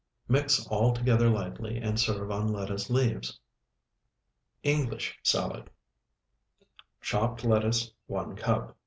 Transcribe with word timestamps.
Mix 0.27 0.65
all 0.65 0.93
together 0.93 1.29
lightly, 1.29 1.77
and 1.77 1.99
serve 1.99 2.31
on 2.31 2.51
lettuce 2.51 2.89
leaves. 2.89 3.39
ENGLISH 4.63 5.19
SALAD 5.21 5.69
Chopped 7.01 7.43
lettuce, 7.45 7.91
1 8.07 8.35
cup. 8.35 8.75